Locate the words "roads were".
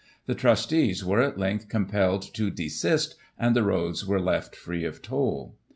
3.61-4.19